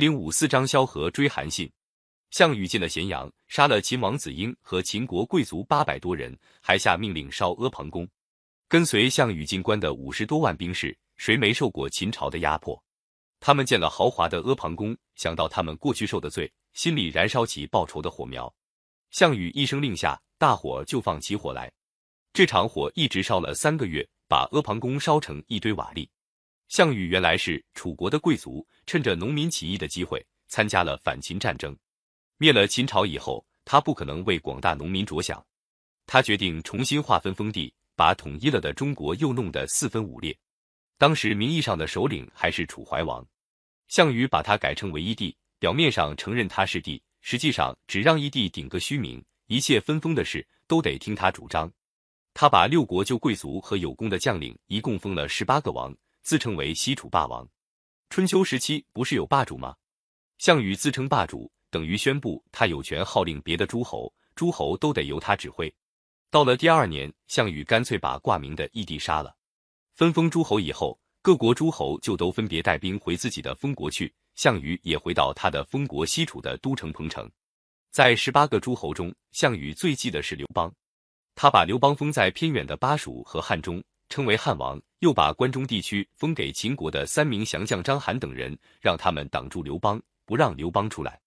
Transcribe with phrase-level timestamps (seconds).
[0.00, 1.70] 零五四章萧何追韩信。
[2.30, 8.08] 项羽进了咸阳，杀了秦王子婴和秦国贵族八百多人，还下命令烧阿房宫。
[8.66, 12.82] 跟随项羽进关的五十多万兵士，谁没受过秦朝的压迫？
[13.40, 18.50] 他们见了豪华的阿房宫，想到他们过去受的罪，心里燃烧起报仇的火苗。
[19.10, 21.70] 项羽一声令下，大火就放起火来。
[22.32, 26.08] 这场火一直烧了三个月，把阿房宫烧成一堆瓦砾。
[26.70, 31.76] 项羽原来是楚国的贵族，趁着农民起义的机会参加了反秦战争。
[32.38, 35.44] 灭了秦朝以后，他不可能为广大农民着想，
[36.06, 40.38] 他决定重新划分封地，把统一了的中国又弄得四分五裂。
[40.96, 43.26] 当时名义上的首领还是楚怀王，
[43.88, 51.68] 项羽把他改称为一帝，表面上承认他是帝，实际上只让一帝顶个虚名，一切分封的事都得听他主张。
[52.32, 55.92] 他把六国旧贵族和有功的将领一共封了十八个王。
[56.22, 57.48] 自称为西楚霸王，
[58.08, 59.74] 春秋时期不是有霸主吗？
[60.38, 65.72] 项羽自称霸主，等于宣布他有权号令别的诸侯，诸侯都得由他指挥。
[66.30, 69.34] 到了第二年，项羽干脆把挂名的义帝杀了。
[69.94, 77.28] 分封诸侯以后，各国诸侯就都分别带兵回自己的封国去，项羽也回到他的封国西楚的都城彭城。
[77.90, 80.72] 在十八个诸侯中，项羽最忌的是刘邦，
[81.34, 83.82] 他把刘邦封在偏远的巴蜀和汉中。
[84.10, 91.18] 称为汉王，又把关中地区封给秦国的三名降将张邯等人，让他们挡住刘邦，不让刘邦出来。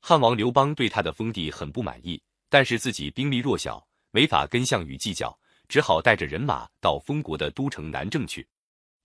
[0.00, 8.46] 汉王刘邦对他的封地很不满意，但是自己兵力弱小，没法跟项羽计较，只好带着人马到封国的都城南郑去。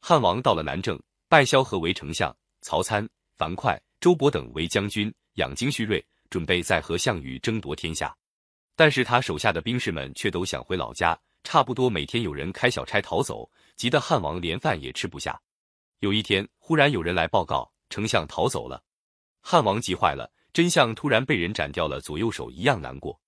[0.01, 3.07] 汉王到了南郑，拜萧何为丞相，曹参、
[3.37, 8.13] 樊哙、周勃等为将军，养精蓄锐，准备再和项羽争夺天下。
[8.75, 11.17] 但是他手下的兵士们却都想回老家。
[11.43, 15.41] 差不多每天有人开小差逃走，急得汉王连饭也吃不下。
[15.99, 18.83] 有一天，忽然有人来报告，丞相逃走了。
[19.41, 23.19] 汉王急坏了，真相突然被人斩掉了左右手，一样难过。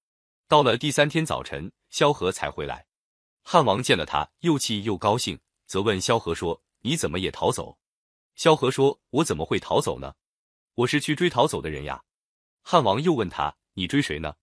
[0.48, 2.86] 到了第三天早晨，萧何才回来。
[3.44, 7.78] 汉王见了他，又气又高兴，责问萧何说：“你怎么也逃走？”
[8.36, 10.14] 萧何说：“我怎么会逃走呢？
[10.76, 12.04] 我是去追逃走的人呀。”
[12.62, 14.36] 汉王又问他：“你追谁呢？”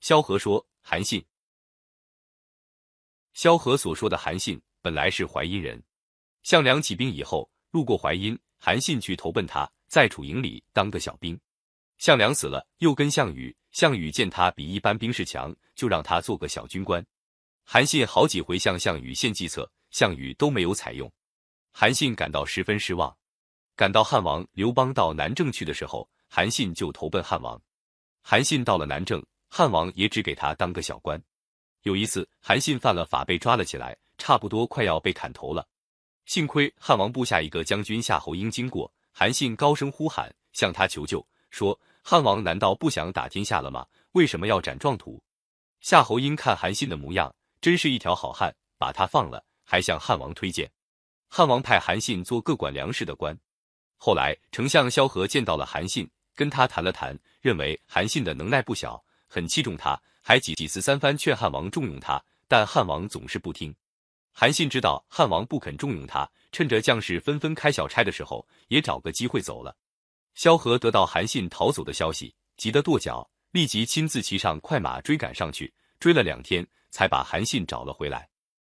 [0.00, 1.24] 萧何说：“韩信。”
[3.36, 5.78] 萧何所说的韩信本来是淮阴人，
[6.42, 11.38] 项梁起兵以后，路过淮阴，韩信去投奔他，在楚营里当个小兵。
[11.98, 17.04] 项梁死了，又跟项羽，项羽见他比一般兵士强，就让他做个小军官。
[17.62, 21.12] 韩信好几回向项羽献计策，项羽都没有采用，
[21.72, 23.14] 韩信感到十分失望。
[23.74, 27.60] 赶到汉王刘邦到南郑去的时候，韩信就投奔汉王。
[28.22, 31.22] 韩信到了南郑，汉王也只给他当个小官。
[31.82, 35.66] 有一次，韩信犯了法被抓了起来，差不多快要被砍头了。
[36.24, 43.86] 幸亏汉王部下一个将军夏侯婴经过，韩信高声呼喊，向他求救，说：“汉王难道不想打天下了吗？
[44.12, 45.22] 为什么要斩壮图？”
[45.80, 50.68] 夏侯婴看韩信的模样，真是一条好汉，把他放了，还向汉王推荐。
[51.28, 53.38] 汉王派韩信做各管粮食的官。
[53.96, 60.00] 后来，丞相萧何见到了韩信，跟他谈了谈，认为韩信的能耐不小，很器重他。
[60.22, 63.72] 还几几次三番劝汉王重用他，但汉王总是不听。
[64.32, 69.76] 韩信知道汉王不肯重用他，趁着将士纷纷开小差的时候，也找个机会走了。
[70.34, 78.28] 萧何得到韩信逃走的消息，急得跺脚，立即亲自骑上快马追赶上去，追了两天才把韩信找了回来。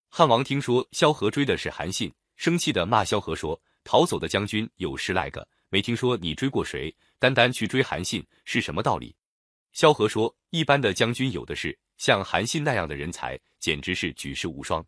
[0.08, 6.94] 汉王听说萧何追的是韩信，生气的骂萧何说：“逃走的将军有十来个，没听说你追过谁？
[7.18, 9.14] 单单去追韩信是什么道理？”
[9.72, 14.84] 萧何说：“一般的将军有的是，像韩信那样的人才，简直是举世无双。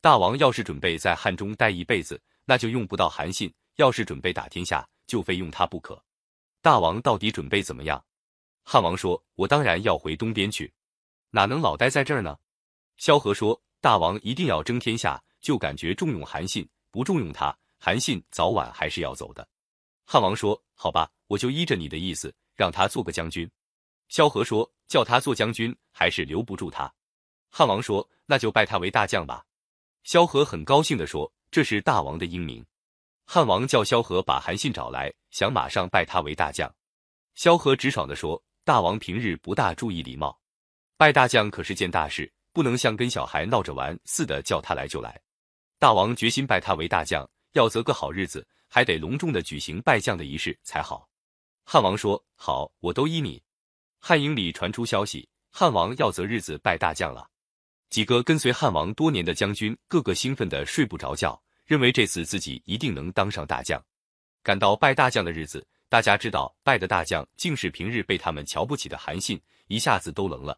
[0.00, 6.02] 大王要是准备在汉中待一辈子，那就用不到韩信；要是准备打天下，就非用他不可。
[6.60, 8.04] 大王到底准备怎么样？”
[8.64, 10.72] 汉王说：“我当然要回东边去，
[11.30, 12.36] 哪能老待在这儿呢？”
[12.98, 19.46] 萧何说：“大王一定要争天下，就感觉重用韩信，不重用他，韩信早晚还是要走的。”
[20.04, 23.48] 汉王说：“好吧，我就依着你的意思，让他做个将军。”
[24.08, 26.92] 萧何说：“叫他做将军，还是留不住他。”
[27.50, 29.44] 汉王说：“那就拜他为大将吧。”
[30.04, 32.64] 萧何很高兴地说：“这是大王的英明。”
[33.26, 36.72] 汉王叫萧何把韩信找来，想马上拜他为大将。
[37.34, 40.38] 萧何直爽地说：“大王平日不大注意礼貌，
[40.96, 45.20] 拜大将可是件大事，不能像跟小孩闹着玩似的，叫他来就来。
[45.78, 51.08] 大王决心拜他为大将，要择个好日子，还得隆重的举行拜将的仪式才好。”
[51.66, 53.42] 汉王说：“好，我都依你。”
[54.08, 57.28] 汉营里传出消息，汉王要择日子拜大将了。
[57.90, 63.84] 几个跟随汉王多年的将军，个个兴奋的睡不着觉，认为这次自己一定能当上大将。
[64.44, 70.56] 赶到拜大将的日子，大家知道拜的大将竟是平日被他们瞧不起的韩信，一下子都愣了。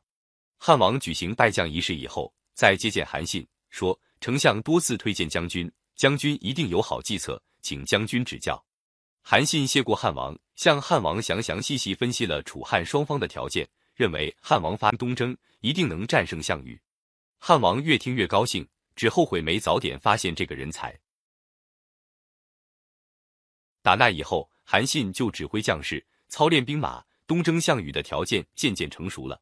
[0.59, 8.63] 汉王举行拜将仪式以后，再接见韩信，说：“丞相多次推荐将军，将军一定有好计策，请将军指教。”
[9.31, 16.81] 韩信谢过汉王，向汉王详详细细分析了楚汉双方的条件，认为汉王发东征一定能战胜项羽。
[17.37, 18.67] 汉王越听越高兴，
[18.97, 20.99] 只后悔没早点发现这个人才。
[23.83, 29.39] 打那以后，韩信就指挥将士操练兵马，东征项羽的条件渐渐成熟了。